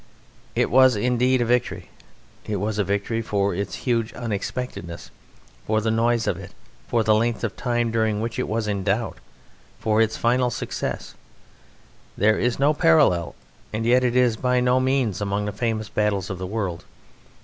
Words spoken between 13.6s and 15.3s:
and yet it is by no means